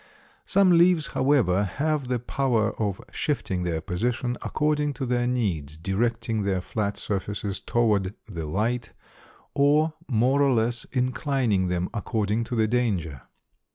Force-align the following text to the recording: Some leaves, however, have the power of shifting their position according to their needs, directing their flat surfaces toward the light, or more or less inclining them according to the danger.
Some 0.47 0.79
leaves, 0.79 1.09
however, 1.13 1.63
have 1.63 2.07
the 2.07 2.17
power 2.17 2.71
of 2.81 2.99
shifting 3.11 3.61
their 3.61 3.81
position 3.81 4.35
according 4.41 4.93
to 4.95 5.05
their 5.05 5.27
needs, 5.27 5.77
directing 5.77 6.41
their 6.41 6.59
flat 6.59 6.97
surfaces 6.97 7.59
toward 7.59 8.15
the 8.27 8.47
light, 8.47 8.93
or 9.53 9.93
more 10.07 10.41
or 10.41 10.53
less 10.53 10.85
inclining 10.85 11.67
them 11.67 11.87
according 11.93 12.45
to 12.45 12.55
the 12.55 12.67
danger. 12.67 13.21